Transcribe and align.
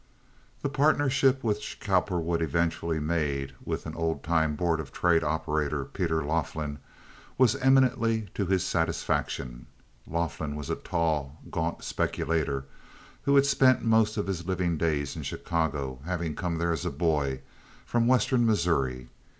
The 0.63 0.67
partnership 0.69 1.43
which 1.43 1.79
Cowperwood 1.79 2.41
eventually 2.41 2.97
made 2.99 3.53
with 3.63 3.85
an 3.85 3.93
old 3.93 4.23
time 4.23 4.55
Board 4.55 4.79
of 4.79 4.91
Trade 4.91 5.23
operator, 5.23 5.85
Peter 5.85 6.25
Laughlin, 6.25 6.79
was 7.37 7.55
eminently 7.57 8.27
to 8.33 8.47
his 8.47 8.65
satisfaction. 8.65 9.67
Laughlin 10.07 10.55
was 10.55 10.71
a 10.71 10.75
tall, 10.75 11.37
gaunt 11.51 11.83
speculator 11.83 12.65
who 13.25 13.35
had 13.35 13.45
spent 13.45 13.83
most 13.85 14.17
of 14.17 14.25
his 14.25 14.47
living 14.47 14.75
days 14.75 15.15
in 15.15 15.21
Chicago, 15.21 15.99
having 16.03 16.33
come 16.35 16.57
there 16.57 16.71
as 16.71 16.83
a 16.83 16.89
boy 16.89 17.41
from 17.85 18.07
western 18.07 18.43
Missouri. 18.43 19.07